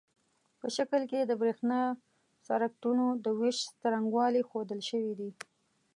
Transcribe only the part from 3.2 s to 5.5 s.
د وېش څرنګوالي ښودل شوي دي.